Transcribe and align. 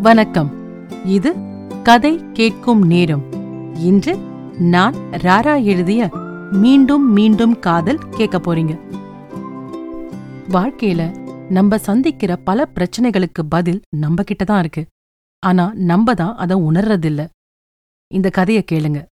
வணக்கம். 0.00 0.50
இது 1.04 1.34
கதை 1.82 2.20
கேட்கும் 2.32 2.82
நேரம். 2.86 3.22
இன்று 3.78 4.16
நான் 4.58 4.94
ராரா 4.94 5.64
எழுதிய 5.64 6.08
மீண்டும் 6.52 7.12
மீண்டும் 7.12 7.58
காதல் 7.58 7.98
கேட்க 8.08 8.38
போறீங்க. 8.38 8.74
வாழ்க்கையில 10.48 11.02
நம்ம 11.48 11.78
சந்திக்கிற 11.78 12.36
பல 12.36 12.68
பிரச்சனைகளுக்கு 12.74 13.42
பதில் 13.48 13.80
நம்ம 13.96 14.22
கிட்ட 14.22 14.44
தான் 14.44 14.58
இருக்கு. 14.58 14.86
ஆனா 15.38 15.72
நம்ம 15.74 16.14
தான் 16.14 16.36
அதை 16.36 16.56
உணர்றதில்ல. 16.56 17.28
இந்த 18.06 18.30
கதைய 18.36 18.62
கேளுங்க. 18.72 19.06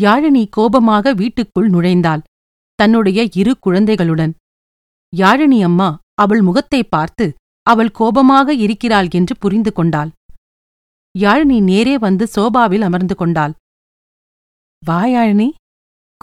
யாழினி 0.00 0.46
கோபமாக 0.50 1.12
வீட்டுக்குள் 1.12 1.70
நுழைந்தாள். 1.70 2.22
தன்னுடைய 2.74 3.28
இரு 3.34 3.58
குழந்தைகளுடன். 3.58 4.34
யாழினி 5.16 5.62
அம்மா 5.62 5.98
அவள் 6.14 6.40
முகத்தை 6.40 6.84
பார்த்து 6.84 7.36
அவள் 7.66 7.90
கோபமாக 7.90 8.54
இருக்கிறாள் 8.54 9.08
என்று 9.10 9.36
புரிந்து 9.36 9.72
கொண்டாள். 9.72 10.10
யாழினி 11.18 11.62
நேரே 11.62 11.98
வந்து 11.98 12.26
சோபாவில் 12.26 12.82
அமர்ந்து 12.82 13.14
கொண்டாள். 13.14 13.54
வா 14.86 15.04
யாழினி. 15.04 15.50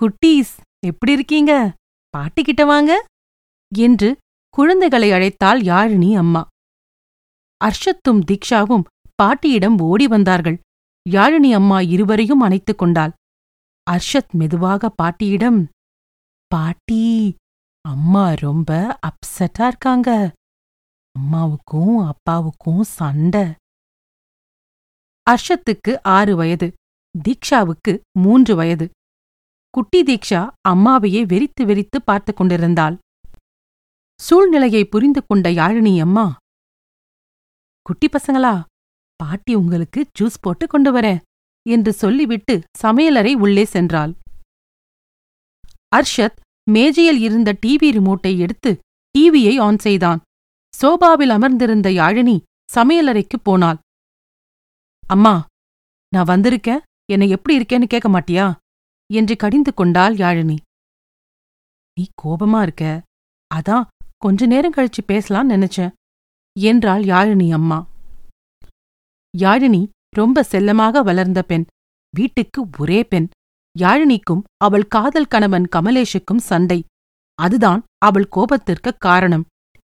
குட்டீஸ் 0.01 0.53
எப்படி 0.85 1.11
இருக்கீங்க? 1.11 1.73
பாட்டிக்கிட்ட 2.17 2.65
வாங்க. 2.65 3.05
என்று 3.75 4.17
குழந்தைகளை 4.49 5.09
அழைத்தாள் 5.11 5.61
யாழினி 5.63 6.17
அம்மா. 6.17 6.47
அர்ஷத்தும் 7.65 8.23
தீக்ஷாவும் 8.31 8.83
பாட்டியிடம் 9.15 9.79
ஓடி 9.79 10.07
வந்தார்கள். 10.07 10.59
யாழினி 11.09 11.51
அம்மா 11.53 11.81
இருவரையும் 11.81 12.39
அணைத்துக் 12.39 12.77
கொண்டாள். 12.77 13.11
அர்ஷத் 13.91 14.31
மெதுவாக 14.31 14.89
பாட்டியிடம் 14.89 15.69
பாட்டி 16.47 17.35
அம்மா 17.81 18.33
ரொம்ப 18.33 18.99
அப்செட்டா 19.07 19.67
இருக்காங்க. 19.67 20.31
அம்மாவுக்கும் 21.15 21.97
அப்பாவுக்கும் 22.11 22.83
சண்டை. 22.83 23.43
அர்ஷத்துக்கு 25.27 25.91
ஆறு 26.03 26.35
வயது 26.35 26.73
தீக்ஷாவுக்கு 27.15 27.93
மூன்று 28.19 28.55
வயது. 28.55 28.89
குட்டி 29.69 30.03
தீக்ஷா 30.03 30.41
அம்மாவையே 30.69 31.21
வெறித்து 31.33 31.61
வெறித்து 31.61 31.99
பார்த்து 32.05 32.33
கொண்டிருந்தாள். 32.33 32.97
சூழ்நிலையை 34.19 34.85
புரிந்து 34.85 35.25
கொண்ட 35.25 35.49
யாழினி 35.49 35.93
அம்மா 35.99 36.25
குட்டி 37.81 38.07
பசங்களா 38.07 38.55
பாட்டி 39.15 39.53
உங்களுக்கு 39.55 40.01
ஜூஸ் 40.19 40.41
போட்டு 40.41 40.67
கொண்டு 40.67 40.91
வரேன் 40.91 41.21
என்று 41.69 41.93
சொல்லிவிட்டு 41.93 42.61
சமையலறை 42.83 43.33
உள்ளே 43.35 43.63
சென்றாள். 43.63 44.13
அர்ஷத் 45.95 46.37
மேஜையில் 46.71 47.19
இருந்த 47.19 47.57
டிவி 47.65 47.89
ரிமோட்டை 47.97 48.39
எடுத்து 48.39 48.79
டிவியை 49.15 49.55
ஆன் 49.61 49.79
செய்தான். 49.79 50.21
சோபாவில் 50.77 51.29
அமர்ந்திருந்த 51.29 51.89
யாழினி 51.89 52.41
சமையலறைக்குப் 52.75 53.43
போனாள். 53.43 53.77
அம்மா 55.07 55.45
நான் 56.09 56.25
வந்திருக்கேன். 56.25 56.81
என்னை 57.11 57.29
எப்படி 57.29 57.57
இருக்கேன்னு 57.57 57.85
கேட்க 57.85 58.09
மாட்டியா? 58.09 58.55
என்று 59.13 59.35
கடிந்து 59.35 59.73
கொண்டாள் 59.73 60.15
யாழினி. 60.15 60.57
நீ 61.93 62.09
கோபமா 62.23 62.61
இருக்க. 62.61 63.01
அதான் 63.55 63.87
கொஞ்ச 64.17 64.45
நேரம் 64.45 64.73
கழிச்சு 64.73 65.01
பேசலாம் 65.05 65.49
நினைச்சேன் 65.49 65.93
என்றாள் 66.59 67.03
யாழினி 67.03 67.51
அம்மா. 67.51 67.87
யாழினி 69.37 69.89
ரொம்ப 70.15 70.43
செல்லமாக 70.43 71.01
வளர்ந்த 71.01 71.41
பெண் 71.41 71.65
வீட்டுக்கு 72.15 72.67
ஒரே 72.77 73.03
பெண். 73.03 73.27
யாழினிக்கும் 73.79 74.43
அவள் 74.57 74.87
காதல் 74.87 75.27
கணவன் 75.27 75.67
கமலேஷுக்கும் 75.75 76.41
சண்டை. 76.41 76.83
அதுதான் 77.35 77.83
அவள் 77.97 78.27
கோபத்திற்கு 78.31 78.91
காரணம். 78.97 79.45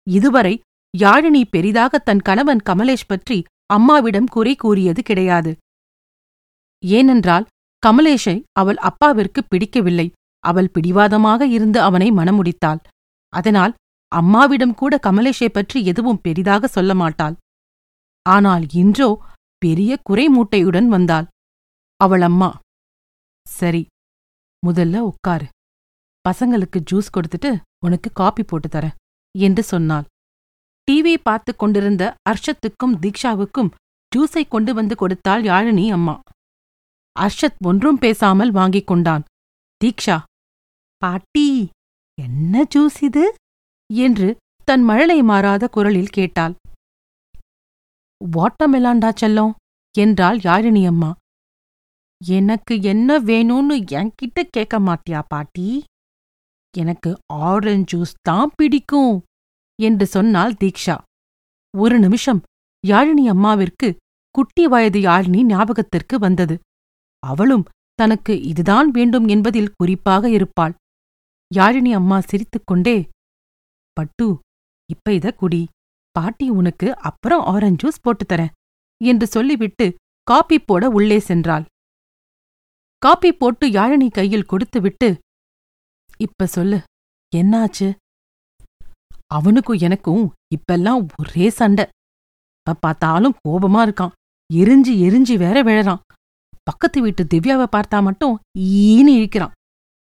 இதுவரை 0.09 0.61
யாழினி 0.95 1.41
பெரிதாக 1.53 1.99
தன் 1.99 2.23
கணவன் 2.27 2.61
கமலேஷ் 2.69 3.09
பற்றி 3.11 3.37
அம்மாவிடம் 3.75 4.27
குறை 4.35 4.53
கூறியது 4.55 5.01
கிடையாது. 5.01 5.51
ஏனென்றால் 6.83 7.45
கமலேஷை 7.83 8.35
அவள் 8.61 8.79
அப்பாவிற்கு 8.89 9.41
பிடிக்கவில்லை. 9.43 10.07
அவள் 10.43 10.73
பிடிவாதமாக 10.75 11.41
இருந்து 11.47 11.79
அவனை 11.81 12.07
மணமுடித்தாள். 12.11 12.81
அதனால் 13.33 13.73
அம்மாவிடம் 14.11 14.75
கூட 14.81 14.93
கமலேஷை 15.07 15.49
பற்றி 15.51 15.77
எதுவும் 15.85 16.21
பெரிதாக 16.25 16.67
சொல்ல 16.67 16.91
மாட்டாள். 16.93 17.35
ஆனால் 18.25 18.65
இன்றோ 18.81 19.09
பெரிய 19.61 19.91
குறைமூட்டையுடன் 20.09 20.87
வந்தாள். 20.87 21.27
அவள் 21.99 22.23
அம்மா 22.29 22.49
சரி 23.45 23.83
முதல்ல 24.63 25.01
உட்காரு. 25.09 25.47
பசங்களுக்கு 26.25 26.79
ஜூஸ் 26.89 27.13
கொடுத்துட்டு 27.15 27.51
உனக்கு 27.85 28.09
காப்பி 28.13 28.43
போட்டு 28.43 28.69
தரேன் 28.69 28.97
என்று 29.35 29.63
சொன்னாள். 29.63 30.05
டிவி 30.91 31.13
பார்த்து 31.23 31.55
கொண்டிருந்த 31.55 32.03
அர்ஷத்துக்கும் 32.29 32.95
தீக்ஷாவுக்கும் 33.01 33.69
ஜூஸை 34.11 34.47
கொண்டு 34.47 34.73
வந்து 34.73 34.95
கொடுத்தாள் 34.95 35.43
யாழினி 35.43 35.91
அம்மா. 35.91 36.19
அர்ஷத் 37.19 37.57
ஒன்றும் 37.63 37.97
பேசாமல் 37.97 38.51
வாங்கிக் 38.51 38.87
கொண்டான். 38.87 39.23
தீக்ஷா 39.81 40.17
பாட்டி 40.97 41.69
என்ன 42.21 42.63
ஜூஸ் 42.75 42.99
இது? 43.01 43.35
என்று 43.93 44.37
தன் 44.63 44.83
மழலை 44.83 45.21
மாறாத 45.21 45.67
குரலில் 45.67 46.15
கேட்டாள். 46.17 46.55
வாட்டமெலாண்டா 48.25 49.09
செல்லம் 49.21 49.53
என்றாள் 49.97 50.37
யாழினி 50.37 50.85
அம்மா. 50.85 51.11
எனக்கு 52.25 52.81
என்ன 52.81 53.19
வேணும்னு 53.19 53.75
என்கிட்ட 53.91 54.43
கேட்க 54.49 54.79
மாட்டியா 54.79 55.21
பாட்டி? 55.27 55.83
எனக்கு 56.77 57.11
ஆரஞ்சு 57.33 57.97
ஜூஸ் 57.97 58.13
தான் 58.21 58.51
பிடிக்கும். 58.55 59.23
என்று 59.81 60.05
சொன்னாள் 60.05 60.53
தீக்ஷா. 60.53 60.97
ஒரு 61.77 61.99
நிமிஷம் 61.99 62.41
யாழினி 62.87 63.25
அம்மாவிற்கு 63.33 63.95
குட்டி 64.31 64.67
வயது 64.67 64.99
யாழினி 64.99 65.43
ஞாபகத்திற்கு 65.43 66.19
வந்தது. 66.19 66.55
அவளும் 67.23 67.65
தனக்கு 67.93 68.41
இதுதான் 68.41 68.91
வேண்டும் 68.91 69.27
என்பதில் 69.27 69.73
குறிப்பாக 69.77 70.29
இருப்பாள். 70.29 70.73
யாழினி 71.55 71.91
அம்மா 71.91 72.19
சிரித்துக்கொண்டே 72.19 73.09
பட்டு 73.93 74.39
இப்ப 74.89 75.13
இத 75.13 75.31
குடி. 75.31 75.63
பாட்டி 76.11 76.49
உனக்கு 76.49 76.97
அப்புறம் 76.97 77.45
ஆரஞ்ச் 77.45 77.79
ஜூஸ் 77.83 78.01
போட்டுத் 78.01 78.31
தரேன் 78.31 78.51
என்று 79.03 79.27
சொல்லிவிட்டு 79.27 79.95
காப்பி 80.23 80.59
போட 80.59 80.89
உள்ளே 80.89 81.17
சென்றாள். 81.27 81.65
காப்பி 82.97 83.33
போட்டு 83.33 83.67
யாழினி 83.67 84.09
கையில் 84.09 84.45
கொடுத்துவிட்டு 84.45 85.19
இப்ப 86.17 86.45
சொல்லு 86.45 86.81
என்னாச்சு? 87.35 87.87
அவனுக்கும் 89.31 89.77
எனக்கும் 89.77 90.33
இப்பெல்லாம் 90.55 91.07
ஒரே 91.21 91.49
சண்டை. 91.49 91.85
எப்ப 92.59 92.79
பார்த்தாலும் 92.79 93.37
கோபமா 93.47 93.81
இருக்கான். 93.87 94.15
எரிஞ்சு 94.53 94.93
எரிஞ்சு 95.05 95.37
வேற 95.37 95.63
விழறான். 95.63 96.03
பக்கத்து 96.63 97.01
வீட்டு 97.01 97.23
திவ்யாவை 97.33 97.67
பார்த்தா 97.75 98.03
மட்டும் 98.03 98.39
ஈன்னு 98.59 99.11
இழிக்கிறான். 99.17 99.51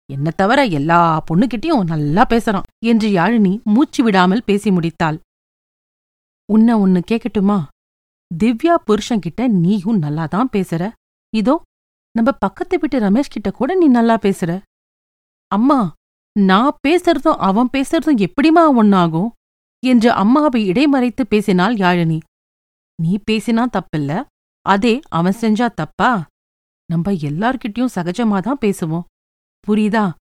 என்ன 0.10 0.32
தவிர 0.32 0.66
எல்லா 0.66 1.24
பொண்ணுகிட்டயும் 1.32 1.84
நல்லா 1.84 2.26
பேசுறான் 2.30 2.68
என்று 2.86 3.10
யாழினி 3.10 3.64
மூச்சு 3.64 4.04
விடாமல் 4.04 4.44
பேசி 4.46 4.70
முடித்தாள். 4.70 5.18
உன்ன 6.50 6.80
ஒன்னு 6.80 7.02
கேக்கட்டுமா? 7.12 7.58
திவ்யா 8.32 8.76
புருஷன்கிட்ட 8.88 9.48
நீயும் 9.48 9.98
நல்லா 9.98 10.26
தான் 10.26 10.50
பேசுற. 10.52 10.92
இதோ 11.34 11.62
நம்ம 12.12 12.32
பக்கத்து 12.32 12.80
வீட்டு 12.80 13.00
ரமேஷ் 13.00 13.34
கிட்ட 13.36 13.52
கூட 13.52 13.76
நீ 13.76 13.88
நல்லா 13.88 14.18
பேசுற. 14.18 14.62
அம்மா 15.48 15.94
நான் 16.40 16.76
பேசுறதும் 16.88 17.36
அவன் 17.38 17.70
பேசுறதும் 17.74 18.26
எப்படிமா 18.26 18.64
ஒன்னாகும் 18.76 19.30
என்று 19.86 20.12
அம்மாவை 20.12 20.70
இடைமறைத்து 20.70 21.24
பேசினாள் 21.30 21.76
யாழினி. 21.76 22.20
நீ 23.02 23.20
பேசினா 23.32 23.66
தப்பில்ல. 23.72 24.26
அதே 24.62 25.00
அவன் 25.10 25.36
செஞ்சா 25.42 25.74
தப்பா? 25.74 26.28
நம்ம 26.86 27.12
எல்லார்கிட்டயும் 27.12 27.94
சகஜமாதான் 27.96 28.62
பேசுவோம். 28.62 29.04
புரியுதா? 29.68 30.14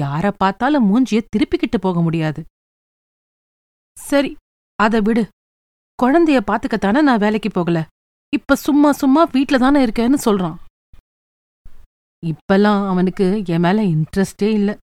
யார 0.00 0.32
பார்த்தாலும் 0.36 0.84
மூஞ்சிய 0.84 1.20
திருப்பிக்கிட்டு 1.36 1.78
போக 1.80 2.02
முடியாது. 2.02 2.44
சரி 4.00 4.36
அத 4.74 5.00
விடு. 5.00 5.28
குழந்தைய 6.02 6.40
பாத்துக்கத்தானே 6.50 7.02
நான் 7.02 7.18
வேலைக்கு 7.18 7.50
போகல. 7.50 7.86
இப்ப 8.34 8.54
சும்மா 8.54 8.92
சும்மா 8.92 9.24
வீட்ல 9.24 9.58
தானே 9.58 9.86
இருக்கேன்னு 9.86 10.16
சொல்றான். 10.24 10.56
இப்பெல்லாம் 12.26 12.88
அவனுக்கு 12.88 13.42
என் 13.46 13.60
மேல 13.60 13.82
இன்ட்ரெஸ்டே 13.82 14.50
இல்ல. 14.52 14.78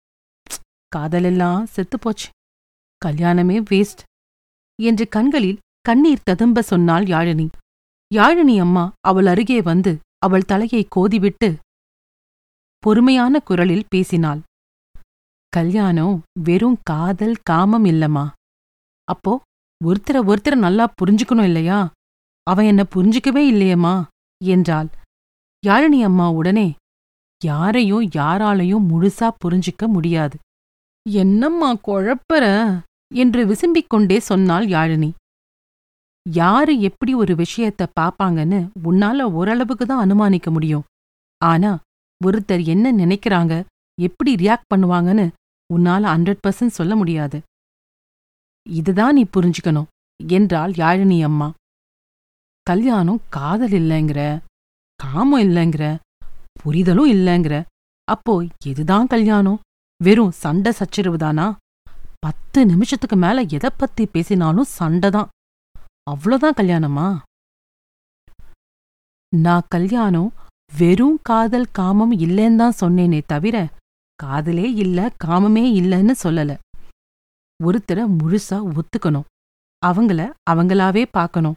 காதலெல்லாம் 0.88 1.66
செத்துப்போச்சு. 1.74 2.28
கல்யாணமே 3.02 3.56
வேஸ்ட் 3.70 4.02
என்று 4.82 5.08
கண்களில் 5.08 5.58
கண்ணீர் 5.80 6.22
ததும்ப 6.22 6.62
சொன்னாள் 6.62 7.04
யாழினி. 7.04 7.48
யாழினி 8.14 8.60
அம்மா 8.60 8.92
அவள் 9.00 9.26
அருகே 9.26 9.62
வந்து 9.62 9.98
அவள் 10.18 10.44
தலையை 10.44 10.88
கோதிவிட்டு 10.96 11.56
பொறுமையான 12.78 13.40
குரலில் 13.40 13.86
பேசினாள். 13.88 14.40
கல்யாணம் 15.48 16.22
வெறும் 16.40 16.78
காதல் 16.82 17.36
காமம் 17.42 17.84
இல்லம்மா. 17.84 18.30
அப்போ 19.04 19.40
ஒருத்தர 19.84 20.16
ஒருத்தர 20.30 20.54
நல்லா 20.54 20.92
புரிஞ்சுக்கணும் 21.02 21.44
இல்லையா? 21.44 21.92
அவன் 22.42 22.64
என்ன 22.64 22.82
புரிஞ்சுக்கவே 22.94 23.42
இல்லையம்மா? 23.52 23.94
என்றாள். 24.44 24.88
யாழினி 25.66 26.00
அம்மா 26.02 26.30
உடனே 26.30 26.74
யாரையும் 27.44 28.02
யாராலையும் 28.02 28.86
முழுசா 28.90 29.30
புரிஞ்சிக்க 29.44 29.88
முடியாது. 29.88 30.36
என்னம்மா 31.10 31.74
குழப்பற? 31.74 32.44
என்று 33.14 33.46
விசும்பிக் 33.46 33.86
கொண்டே 33.88 34.18
சொன்னாள் 34.18 34.66
யாழினி. 34.66 35.10
யாரு 36.30 36.80
எப்படி 36.80 37.14
ஒரு 37.14 37.34
விஷயத்த 37.34 37.86
பாப்பாங்கன்னு 38.00 38.68
உன்னால 38.84 39.22
ஓரளவுக்கு 39.22 39.86
தான் 39.86 40.10
அனுமானிக்க 40.10 40.50
முடியும். 40.50 40.82
ஆனா 41.38 41.78
ஒருத்தர் 42.24 42.64
என்ன 42.64 42.92
நினைக்கிறாங்க 42.92 43.64
எப்படி 44.00 44.34
ரியாக்ட் 44.34 44.70
பண்ணுவாங்கன்னு 44.74 45.26
உன்னால 45.74 46.02
ஹண்ட்ரட் 46.14 46.42
பர்சன்ட் 46.46 46.78
சொல்ல 46.78 46.96
முடியாது. 46.96 47.40
இதுதான் 48.70 49.14
நீ 49.14 49.26
புரிஞ்சுக்கணும் 49.36 49.86
என்றாள் 50.24 50.70
யாழினி 50.70 51.22
அம்மா. 51.22 51.52
கல்யாணம் 52.62 53.20
காதல் 53.28 53.70
இல்லைங்கிற 53.70 54.38
காமம் 54.96 55.42
இல்லைங்கிற 55.42 55.96
புரிதலும் 56.52 57.12
இல்லைங்கிற 57.12 57.62
அப்போ 58.04 58.46
எதுதான் 58.66 59.06
கல்யாணம்? 59.06 59.60
வெறும் 60.00 60.30
சண்டை 60.30 60.72
சச்சரவு 60.72 61.16
தானா? 61.16 61.56
பத்து 62.18 62.66
நிமிஷத்துக்கு 62.66 63.16
மேல 63.16 63.42
எதை 63.56 63.70
பத்தி 63.76 64.06
பேசினாலும் 64.06 64.68
சண்டை 64.78 65.10
தான். 65.10 65.28
அவ்வளோதான் 66.10 66.58
கல்யாணமா? 66.60 67.06
நான் 69.32 69.68
கல்யாணம் 69.68 70.34
வெறும் 70.72 71.18
காதல் 71.22 71.68
காமம் 71.70 72.12
இல்லைன்னு 72.12 72.56
தான் 72.56 72.78
சொன்னேனே 72.80 73.20
தவிர 73.26 73.56
காதலே 74.22 74.74
இல்ல 74.74 75.08
காமமே 75.24 75.64
இல்லைன்னு 75.80 76.14
சொல்லல. 76.22 76.58
ஒருத்தரை 77.64 78.04
முழுசா 78.18 78.58
ஒத்துக்கணும். 78.78 79.26
அவங்கள 79.86 80.20
அவங்களாவே 80.50 81.06
பார்க்கணும். 81.10 81.56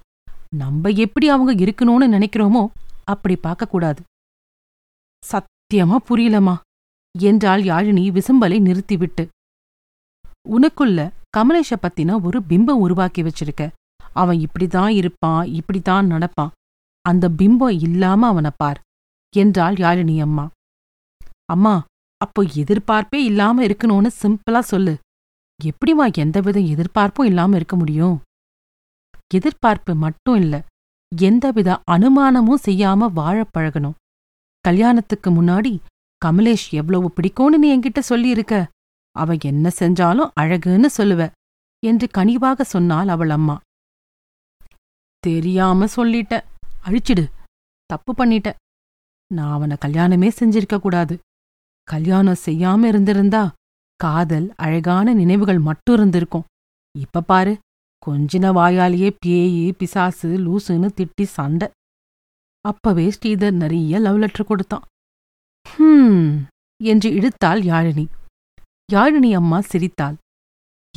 நம்ம 0.55 0.89
எப்படி 0.89 1.29
அவங்க 1.29 1.53
இருக்கணும்னு 1.65 2.07
நினைக்கிறோமோ 2.15 2.63
அப்படி 3.03 3.35
பார்க்கக்கூடாது. 3.43 4.01
சத்தியமா 5.23 5.97
புரியலமா 6.09 6.55
என்றாள் 7.19 7.61
யாழினி 7.61 8.11
விசும்பலை 8.11 8.61
நிறுத்திவிட்டு. 8.61 9.27
உனக்குள்ள 10.49 11.11
கமலேஷ 11.37 11.75
பத்தின 11.81 12.21
ஒரு 12.21 12.41
பிம்பம் 12.49 12.79
உருவாக்கி 12.79 13.23
வச்சிருக்க. 13.23 13.71
அவன் 14.13 14.37
இப்படிதான் 14.37 14.89
இருப்பான் 14.89 15.45
இப்படித்தான் 15.45 16.11
நடப்பான். 16.11 16.49
அந்த 17.01 17.29
பிம்பம் 17.29 17.81
இல்லாம 17.81 18.27
அவனை 18.27 18.51
பார் 18.57 18.81
என்றாள் 19.35 19.73
யாழினி 19.73 20.21
அம்மா. 20.21 20.49
அம்மா 21.45 21.85
அப்போ 22.17 22.43
எதிர்பார்ப்பே 22.43 23.15
இல்லாம 23.15 23.65
இருக்கணும்னு 23.65 24.09
சிம்பிளா 24.21 24.59
சொல்லு. 24.59 24.97
எப்படிமா 25.63 26.13
எந்தவித 26.13 26.59
எதிர்பார்ப்பும் 26.59 27.25
இல்லாம 27.25 27.55
இருக்க 27.55 27.75
முடியும்? 27.75 28.21
எதிர்பார்ப்பு 29.33 29.95
மட்டும் 29.95 30.35
இல்ல. 30.35 30.65
எந்தவித 31.15 31.81
அனுமானமும் 31.91 32.59
செய்யாம 32.65 33.11
வாழப் 33.13 33.57
பழகணும். 33.57 33.93
கல்யாணத்துக்கு 34.59 35.31
முன்னாடி 35.31 35.79
கமலேஷ் 36.25 36.71
எவ்வளவு 36.71 37.13
பிடிக்கும்னு 37.15 37.57
நீ 37.57 37.77
என்கிட்ட 37.77 37.99
சொல்லியிருக்க. 37.99 38.67
அவ 39.11 39.35
என்ன 39.43 39.71
செஞ்சாலும் 39.79 40.31
அழகுன்னு 40.39 40.85
சொல்லுவ 40.97 41.31
என்று 41.85 42.07
கனிவாக 42.17 42.61
சொன்னாள் 42.61 43.07
அவள் 43.07 43.29
அம்மா. 43.29 43.59
தெரியாம 45.19 45.85
சொல்லிட்ட. 45.85 46.43
அழிச்சிடு. 46.85 47.29
தப்பு 47.85 48.13
பண்ணிட்ட. 48.17 48.53
நான் 49.33 49.51
அவனை 49.51 49.77
கல்யாணமே 49.85 50.31
செஞ்சிருக்க 50.39 50.79
கூடாது. 50.79 51.19
கல்யாணம் 51.83 52.35
செய்யாம 52.45 52.83
இருந்திருந்தா 52.83 53.53
காதல் 53.95 54.53
அழகான 54.55 55.13
நினைவுகள் 55.13 55.59
மட்டும் 55.59 55.95
இருந்திருக்கும். 55.95 56.43
இப்ப 56.99 57.21
பாரு 57.21 57.57
கொஞ்சின 58.05 58.51
வாயாலேயே 58.51 59.15
பேயி 59.25 59.71
பிசாசு 59.71 60.37
லூசுன்னு 60.37 60.89
திட்டி 60.97 61.23
சண்டை. 61.23 61.69
அப்பவே 62.61 63.11
ஸ்ரீதர் 63.19 63.51
நிறைய 63.51 63.99
லவ் 63.99 64.17
லெட்டர் 64.17 64.45
கொடுத்தான். 64.45 64.81
ஹம் 65.75 66.47
என்று 66.83 67.09
இழுத்தாள் 67.13 67.61
யாழினி. 67.61 68.05
யாழினி 68.93 69.35
அம்மா 69.35 69.61
சிரித்தாள். 69.61 70.15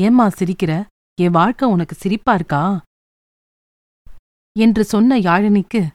ஏம்மா 0.01 0.27
சிரிக்கிற? 0.27 0.87
என் 1.21 1.31
வாழ்க்கை 1.31 1.69
உனக்கு 1.69 1.95
சிரிப்பா 1.95 2.35
இருக்கா? 2.35 2.83
என்று 4.59 4.85
சொன்ன 4.85 5.19
யாழினிக்கு 5.19 5.91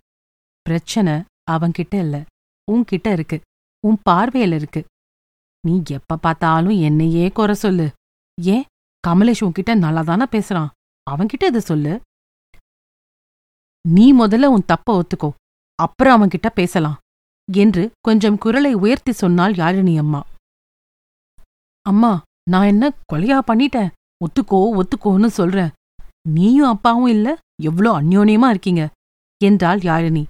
பிரச்சனை 0.62 1.24
அவன்கிட்ட 1.51 2.00
இல்ல. 2.00 2.25
உன்கிட்ட 2.71 3.12
இருக்கு. 3.12 3.41
உன் 3.88 3.97
பார்வையில 4.09 4.56
இருக்கு. 4.56 4.85
நீ 5.68 5.81
எப்ப 5.85 6.18
பார்த்தாலும் 6.18 6.81
என்னையே 6.81 7.29
குறை 7.29 7.56
சொல்லு. 7.56 7.91
ஏன்? 8.41 8.63
கமலேஷ் 9.07 9.44
உன்கிட்ட 9.44 9.69
நல்லாதானே 9.69 10.25
பேசுறான். 10.31 10.69
அவன்கிட்ட 11.12 11.47
இதை 11.47 11.59
சொல்லு. 11.59 12.01
நீ 13.88 14.13
முதல்ல 14.13 14.45
உன் 14.45 14.65
தப்ப 14.65 15.03
ஒத்துக்கோ. 15.03 15.31
அப்புறம் 15.75 16.21
அவன்கிட்ட 16.21 16.50
பேசலாம். 16.56 16.97
என்று 17.48 17.92
கொஞ்சம் 18.02 18.38
குரலை 18.38 18.74
உயர்த்தி 18.74 19.12
சொன்னாள் 19.12 19.54
யாழினி 19.54 19.94
அம்மா. 19.98 20.22
அம்மா 21.86 22.12
நான் 22.44 22.66
என்ன 22.66 22.86
கொலையா 23.14 23.40
பண்ணிட்டேன்? 23.48 23.92
ஒத்துக்கோ 24.26 24.60
ஒத்துக்கோன்னு 24.80 25.30
சொல்றேன் 25.40 25.74
நீயும் 26.28 26.70
அப்பாவும் 26.70 27.08
இல்ல? 27.08 27.28
எவ்ளோ 27.62 27.92
அந்யோன்யமா 28.00 28.48
இருக்கீங்க? 28.50 28.84
என்றாள் 29.42 29.80
யாழினி. 29.80 30.24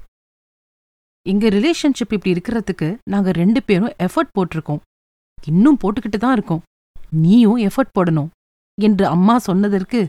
எங்க 1.25 1.47
ரிலேஷன்ஷிப் 1.49 2.13
இப்படி 2.15 2.33
இருக்கிறதுக்கு 2.35 2.87
நாங்க 3.03 3.31
ரெண்டு 3.31 3.63
பேரும் 3.63 3.95
எஃபர்ட் 3.99 4.35
போட்டிருக்கோம். 4.37 4.81
இன்னும் 5.47 5.79
போட்டுக்கிட்டு 5.83 6.17
தான் 6.17 6.33
இருக்கோம். 6.33 6.63
நீயும் 7.11 7.57
எஃபர்ட் 7.57 7.95
போடணும். 7.99 8.29
என்று 8.77 9.05
அம்மா 9.07 9.37
சொன்னதற்கு 9.37 10.01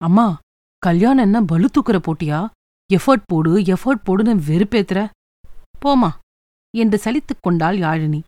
அம்மா 0.00 0.26
கல்யாணம் 0.82 1.24
என்ன 1.24 1.38
பலு 1.42 1.68
தூக்குற 1.74 1.98
போட்டியா? 2.06 2.38
எஃபர்ட் 2.90 3.26
போடு 3.26 3.52
எஃபர்ட் 3.74 4.06
போடுன்னு 4.08 4.32
வெறுப்பேத்துற. 4.48 5.00
போமா 5.84 6.10
என்று 6.76 7.00
சலித்துக் 7.04 7.42
கொண்டாள் 7.42 7.76
யாழினி. 7.76 8.22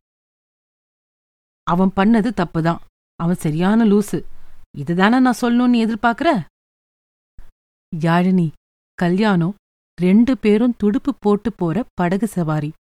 அவன் 1.62 1.90
பண்ணது 1.96 2.30
தப்புதான். 2.36 2.78
அவன் 3.16 3.34
சரியான 3.34 3.84
லூசு. 3.84 4.24
இதுதானே 4.78 5.20
நான் 5.20 5.40
சொல்லணும்னு 5.40 5.80
எதிர்பார்க்கிற? 5.86 6.44
யாழினி 7.96 8.52
கல்யாணம் 8.94 9.54
ரெண்டு 10.02 10.38
பேரும் 10.38 10.76
துடுப்பு 10.76 11.14
போட்டு 11.18 11.52
போற 11.52 11.86
படகு 11.94 12.26
சவாரி. 12.26 12.72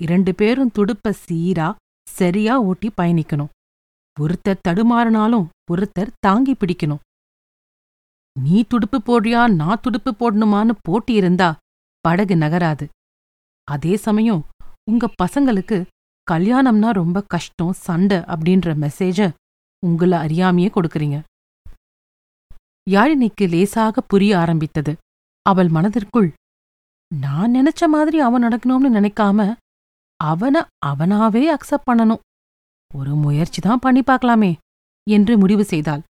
இரண்டு 0.00 0.34
பேரும் 0.34 0.70
துடுப்ப 0.74 1.14
சீரா 1.26 1.74
சரியா 2.10 2.60
ஓட்டி 2.60 2.88
பயணிக்கணும். 2.88 3.48
ஒருத்தர் 4.20 4.60
தடுமாறினாலும் 4.68 5.48
ஒருத்தர் 5.72 6.12
தாங்கி 6.18 6.52
பிடிக்கணும். 6.52 6.98
நீ 8.40 8.64
துடுப்பு 8.64 8.98
போடுறியா 8.98 9.54
நான் 9.54 9.80
துடுப்பு 9.80 10.10
போடணுமான்னு 10.10 10.70
போட்டி 10.82 11.12
இருந்தா 11.12 11.56
படகு 12.00 12.34
நகராது. 12.34 12.88
அதே 13.68 13.94
சமயம் 14.06 14.42
உங்க 14.90 15.08
பசங்களுக்கு 15.22 15.76
கல்யாணம்னா 16.26 16.90
ரொம்ப 17.00 17.18
கஷ்டம் 17.34 17.74
சண்டை 17.86 18.18
அப்படின்ற 18.32 18.74
மெசேஜ 18.84 19.18
உங்கள 19.82 20.12
அறியாமையே 20.24 20.68
கொடுக்கறீங்க. 20.74 21.16
யாழினிக்கு 22.86 23.44
லேசாக 23.54 24.00
புரிய 24.12 24.32
ஆரம்பித்தது. 24.38 24.92
அவள் 25.46 25.68
மனதிற்குள் 25.68 26.28
நான் 27.10 27.54
நினைச்ச 27.54 27.88
மாதிரி 27.88 28.18
அவன் 28.20 28.44
நடக்கணும்னு 28.46 28.90
நினைக்காம 28.98 29.38
அவன 30.20 30.56
அவனாவே 30.86 31.42
அக்செப்ட் 31.56 31.88
பண்ணணும். 31.90 32.22
ஒரு 32.90 33.12
முயற்சி 33.24 33.60
தான் 33.60 33.82
பண்ணி 33.84 34.02
பார்க்கலாமே 34.10 34.52
என்று 35.06 35.34
முடிவு 35.38 35.64
செய்தாள். 35.64 36.02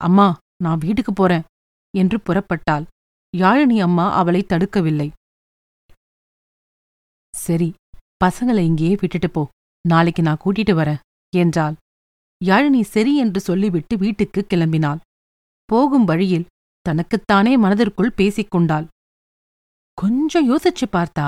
அம்மா 0.00 0.26
நான் 0.64 0.82
வீட்டுக்கு 0.84 1.12
போறேன் 1.12 1.46
என்று 1.94 2.16
புறப்பட்டாள். 2.26 2.84
யாழினி 3.34 3.78
அம்மா 3.86 4.04
அவளை 4.12 4.42
தடுக்கவில்லை. 4.42 5.08
சரி 7.34 7.68
பசங்களை 8.24 8.62
இங்கேயே 8.70 8.94
விட்டுட்டு 9.00 9.28
போ. 9.30 9.42
நாளைக்கு 9.84 10.22
நான் 10.22 10.42
கூட்டிட்டு 10.44 10.72
வரேன் 10.78 11.02
என்றாள். 11.32 11.76
யாழினி 12.40 12.80
சரி 12.94 13.12
என்று 13.16 13.40
சொல்லிவிட்டு 13.40 13.94
வீட்டுக்கு 13.96 14.40
கிளம்பினாள். 14.50 15.00
போகும் 15.68 16.04
வழியில் 16.04 16.50
தனக்குத்தானே 16.86 17.52
மனதிற்குள் 17.56 18.16
பேசிக் 18.18 18.50
கொண்டாள். 18.50 18.86
கொஞ்சம் 19.98 20.48
யோசிச்சு 20.50 20.86
பார்த்தா 20.92 21.26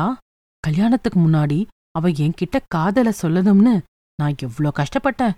கல்யாணத்துக்கு 0.65 1.19
முன்னாடி 1.21 1.59
அவ 1.99 2.11
என்கிட்ட 2.25 2.57
காதல 2.69 3.09
சொல்லணும்னு 3.23 3.75
நான் 4.19 4.37
எவ்ளோ 4.47 4.71
கஷ்டப்பட்டேன். 4.79 5.37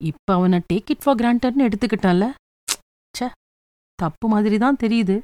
இப்ப 0.00 0.28
அவனை 0.34 0.58
டேக் 0.70 0.90
இட் 0.92 1.02
ஃபார் 1.04 1.18
கிராண்டட்னு 1.20 1.66
எடுத்துக்கிட்டான்ல. 1.68 2.26
ச்ச 3.14 3.30
தப்பு 3.98 4.26
மாதிரி 4.28 4.56
தான் 4.58 4.80
தெரியுது 4.82 5.16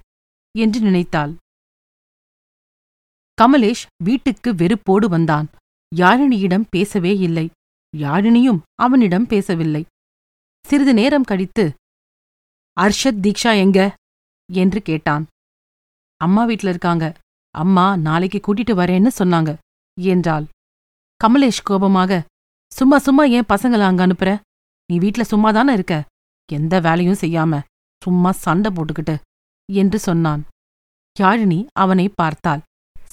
என்று 0.55 0.81
நினைத்தாள். 0.81 1.33
கமலேஷ் 3.39 3.87
வீட்டுக்கு 4.05 4.53
வெறுப்போடு 4.53 5.07
வந்தான். 5.09 5.49
யாழினியிடம் 5.97 6.65
பேசவே 6.71 7.19
இல்லை. 7.19 7.51
யாழினியும் 7.97 8.61
அவனிடம் 8.75 9.27
பேசவில்லை. 9.27 9.85
சிறிது 10.67 10.95
நேரம் 10.95 11.23
கழித்து 11.23 11.75
அர்ஷத் 12.81 13.21
தீக்ஷா 13.23 13.59
எங்க? 13.59 13.95
என்று 14.53 14.83
கேட்டான். 14.83 15.27
அம்மா 16.17 16.45
வீட்ல 16.45 16.69
இருக்காங்க. 16.69 17.17
அம்மா 17.51 17.97
நாளைக்கு 17.97 18.41
கூட்டிட்டு 18.41 18.75
வரேன்னு 18.81 19.11
சொன்னாங்க 19.19 19.59
என்றாள். 20.01 20.47
கமலேஷ் 21.25 21.65
கோபமாக 21.65 22.25
சும்மா 22.73 22.99
சும்மா 22.99 23.25
ஏன் 23.25 23.49
பசங்கள 23.49 23.81
அங்க 23.81 24.07
அனுப்புற? 24.07 24.41
நீ 24.93 24.99
வீட்ல 24.99 25.25
சும்மா 25.25 25.51
தானே 25.51 25.73
இருக்க? 25.73 26.05
எந்த 26.53 26.81
வேலையும் 26.81 27.21
செய்யாம 27.21 27.63
சும்மா 28.03 28.31
சண்டை 28.33 28.71
போட்டுக்கிட்டு 28.73 29.21
என்று 29.73 29.99
சொன்னான். 29.99 30.45
யாழினி 31.21 31.67
அவனை 31.73 32.09
பார்த்தாள். 32.09 32.61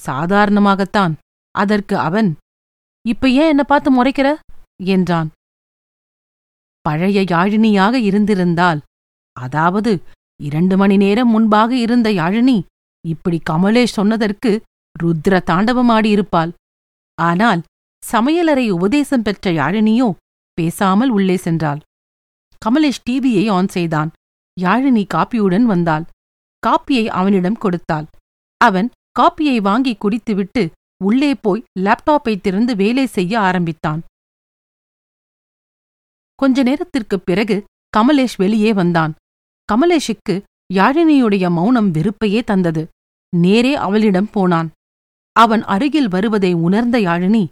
சாதாரணமாகத்தான். 0.08 1.14
அதற்கு 1.56 1.96
அவன் 1.98 2.30
இப்ப 3.06 3.30
ஏன் 3.30 3.52
என்ன 3.54 3.64
பார்த்து 3.64 3.90
முறைக்கிற? 3.92 4.28
என்றான். 4.84 5.30
பழைய 6.86 7.20
யாழினியாக 7.24 7.96
இருந்திருந்தால் 8.00 8.80
அதாவது 9.38 9.92
இரண்டு 10.40 10.76
மணி 10.78 10.96
நேரம் 10.98 11.30
முன்பாக 11.30 11.72
இருந்த 11.76 12.08
யாழினி 12.12 12.58
இப்படி 13.06 13.38
கமலேஷ் 13.50 13.98
சொன்னதற்கு 14.00 14.52
ருத்ர 14.96 15.40
தாண்டவமாடியிருப்பாள் 15.46 16.52
ஆனால் 17.18 17.62
சமையலறை 18.04 18.66
உபதேசம் 18.70 19.22
பெற்ற 19.22 19.52
யாழினியோ 19.52 20.08
பேசாமல் 20.58 21.10
உள்ளே 21.10 21.36
சென்றாள். 21.36 21.80
கமலேஷ் 22.62 23.02
டிவியை 23.10 23.46
ஆன் 23.52 23.68
செய்தான். 23.68 24.12
யாழினி 24.58 25.04
காப்பியுடன் 25.14 25.66
வந்தாள். 25.72 26.06
காப்பியை 26.64 27.06
அவனிடம் 27.20 27.58
கொடுத்தாள். 27.58 28.06
அவன் 28.62 28.90
காப்பியை 29.20 29.62
வாங்கி 29.62 29.96
குடித்துவிட்டு 29.96 30.64
உள்ளே 31.04 31.36
போய் 31.36 31.64
லேப்டாப்பை 31.80 32.42
திறந்து 32.42 32.76
வேலை 32.76 33.06
செய்ய 33.06 33.40
ஆரம்பித்தான். 33.40 34.02
கொஞ்ச 36.36 36.64
நேரத்திற்குப் 36.64 37.26
பிறகு 37.26 37.64
கமலேஷ் 37.98 38.38
வெளியே 38.38 38.74
வந்தான். 38.74 39.14
கமலேஷுக்கு 39.70 40.36
யாழினியுடைய 40.74 41.52
மௌனம் 41.52 41.92
வெறுப்பையே 41.92 42.44
தந்தது. 42.44 42.88
நேரே 43.38 43.76
அவளிடம் 43.76 44.30
போனான். 44.30 44.72
அவன் 45.36 45.64
அருகில் 45.64 46.08
வருவதை 46.08 46.54
உணர்ந்த 46.54 47.00
யாழினி 47.00 47.44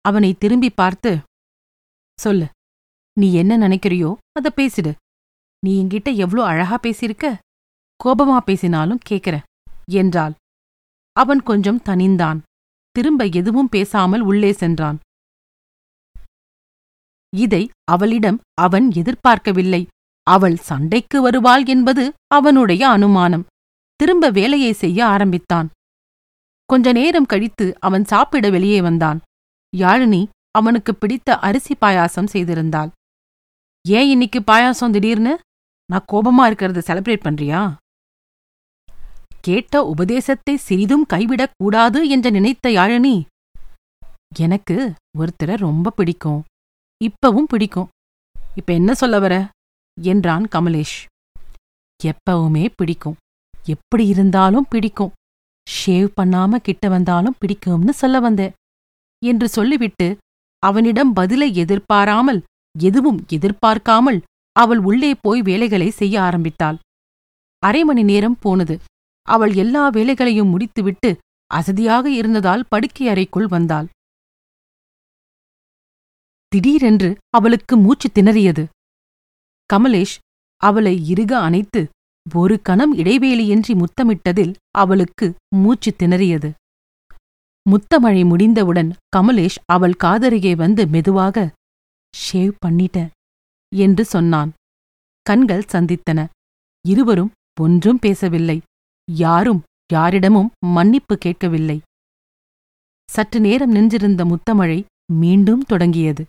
அவனை 0.00 0.34
திரும்பி 0.34 0.70
பார்த்து 0.70 1.18
சொல்லு 2.18 2.46
நீ 3.20 3.34
என்ன 3.34 3.58
நினைக்கிறியோ 3.58 4.14
அத 4.32 4.52
பேசிடு. 4.56 4.92
நீ 5.58 5.82
என்கிட்ட 5.82 6.08
எவ்ளோ 6.16 6.44
அழகா 6.44 6.78
பேசியிருக்க? 6.82 7.26
கோபமா 8.04 8.38
பேசினாலும் 8.38 9.02
கேக்குற 9.10 9.36
என்றாள். 9.90 10.34
அவன் 11.12 11.42
கொஞ்சம் 11.42 11.82
தனிந்தான் 11.82 12.42
திரும்ப 12.90 13.24
எதுவும் 13.24 13.68
பேசாமல் 13.68 14.20
உள்ளே 14.20 14.52
சென்றான். 14.52 14.98
இதை 17.36 17.70
அவளிடம் 17.84 18.40
அவன் 18.54 18.90
எதிர்பார்க்கவில்லை. 18.90 19.86
அவள் 20.26 20.56
சண்டைக்கு 20.56 21.22
வருவாள் 21.22 21.64
என்பது 21.64 22.12
அவனுடைய 22.26 22.88
அனுமானம். 22.88 23.46
திரும்ப 23.96 24.30
வேலையை 24.30 24.72
செய்ய 24.72 25.06
ஆரம்பித்தான். 25.06 25.68
கொஞ்ச 26.64 26.92
நேரம் 26.92 27.26
கழித்து 27.26 27.76
அவன் 27.80 28.04
சாப்பிட 28.04 28.50
வெளியே 28.50 28.80
வந்தான். 28.80 29.20
யாழினி 29.76 30.28
அவனுக்கு 30.50 30.94
பிடித்த 30.94 31.38
அரிசி 31.38 31.74
பாயாசம் 31.80 32.32
செய்திருந்தாள். 32.32 32.90
ஏன் 33.88 34.08
இன்னைக்கு 34.08 34.40
பாயாசம் 34.40 34.90
திடீர்னு? 34.90 35.38
நான் 35.86 36.08
கோபமா 36.12 36.44
இருக்கிறத 36.50 36.82
செலிப்ரேட் 36.88 37.24
பண்றியா? 37.28 37.62
கேட்ட 39.42 39.84
உபதேசத்தை 39.84 40.56
சிறிதும் 40.56 41.06
கைவிடக் 41.06 41.52
கூடாது 41.56 42.08
என்று 42.08 42.30
நினைத்த 42.30 42.68
யாழினி 42.70 43.24
எனக்கு 44.38 44.94
ஒருத்தரை 45.18 45.56
ரொம்ப 45.56 45.90
பிடிக்கும். 45.90 46.44
இப்பவும் 47.04 47.44
பிடிக்கும். 47.46 47.88
இப்ப 48.54 48.72
என்ன 48.72 48.94
சொல்ல 48.94 49.18
வர? 49.18 49.48
என்றான் 50.00 50.48
கமலேஷ். 50.54 51.06
எப்பவுமே 52.04 52.68
பிடிக்கும். 52.76 53.16
எப்படி 53.64 54.06
இருந்தாலும் 54.06 54.66
பிடிக்கும். 54.68 55.12
ஷேவ் 55.70 56.08
பண்ணாம 56.20 56.56
கிட்ட 56.56 56.88
வந்தாலும் 56.88 57.36
பிடிக்கும்னு 57.40 57.90
சொல்ல 57.90 58.20
வந்தேன். 58.20 58.52
என்று 59.24 59.48
சொல்லிவிட்டு 59.48 60.18
அவனிடம் 60.58 61.12
பதிலை 61.12 61.54
எதிர்பாராமல் 61.54 62.42
எதுவும் 62.78 63.24
எதிர்பார்க்காமல் 63.28 64.22
அவள் 64.52 64.78
உள்ளே 64.78 65.14
போய் 65.20 65.42
வேலைகளை 65.42 65.90
செய்ய 65.90 66.22
ஆரம்பித்தாள். 66.22 66.78
அரை 67.58 67.84
மணி 67.84 68.02
நேரம் 68.02 68.38
போனது. 68.38 68.78
அவள் 69.22 69.54
எல்லா 69.54 69.88
வேலைகளையும் 69.88 70.48
முடித்துவிட்டு 70.48 71.18
அசதியாக 71.54 72.10
இருந்ததால் 72.10 72.64
படுக்கை 72.68 73.08
அறைக்குள் 73.08 73.46
வந்தாள். 73.46 73.88
திடீரென்று 76.48 77.16
அவளுக்கு 77.28 77.76
மூச்சு 77.76 78.08
திணறியது. 78.14 78.64
கமலேஷ் 79.72 80.16
அவளை 80.56 81.08
இறுக 81.08 81.38
அணைத்து 81.38 81.88
ஒரு 82.34 82.62
கணம் 82.62 82.96
இடைவேளியின்றி 82.96 83.72
முத்தமிட்டதில் 83.74 84.54
அவளுக்கு 84.70 85.34
மூச்சு 85.54 85.90
திணறியது. 85.98 86.50
முத்தமழை 87.66 88.24
முடிந்தவுடன் 88.24 88.90
கமலேஷ் 89.16 89.58
அவள் 89.64 89.96
காதருகே 90.04 90.56
வந்து 90.56 90.86
மெதுவாக 90.86 91.54
ஷேவ் 92.14 92.54
பண்ணிட்ட 92.66 93.08
என்று 93.76 94.04
சொன்னான். 94.04 94.52
கண்கள் 95.22 95.64
சந்தித்தன. 95.72 96.28
இருவரும் 96.88 97.32
ஒன்றும் 97.60 97.98
பேசவில்லை. 97.98 98.60
யாரும் 99.16 99.62
யாரிடமும் 99.92 100.50
மன்னிப்பு 100.66 101.16
கேட்கவில்லை. 101.16 101.80
சற்று 103.10 103.40
நேரம் 103.40 103.70
நின்றிருந்த 103.70 104.24
முத்தமழை 104.24 104.84
மீண்டும் 105.12 105.62
தொடங்கியது. 105.62 106.24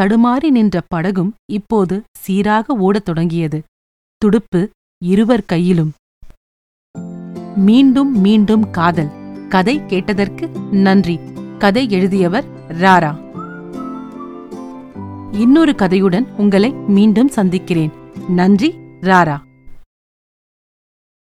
தடுமாறி 0.00 0.50
நின்ற 0.50 0.80
படகும் 0.88 1.34
இப்போது 1.52 2.02
சீராக 2.18 2.74
ஓடத் 2.74 3.04
தொடங்கியது. 3.04 3.62
துடுப்பு 4.16 4.70
இருவர் 5.04 5.44
கையிலும். 5.44 5.92
மீண்டும் 7.56 8.20
மீண்டும் 8.20 8.70
காதல். 8.70 9.10
கதை 9.48 9.86
கேட்டதற்கு 9.86 10.48
நன்றி. 10.70 11.18
கதை 11.58 11.90
எழுதியவர் 11.90 12.44
ராரா. 12.68 13.30
இன்னொரு 15.32 15.72
கதையுடன் 15.72 16.26
உங்களை 16.36 16.72
மீண்டும் 16.72 17.28
சந்திக்கிறேன். 17.28 17.90
நன்றி 18.28 18.74
ராரா. 19.00 19.51